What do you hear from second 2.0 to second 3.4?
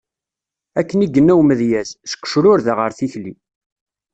Seg ucrured ɣer tikli.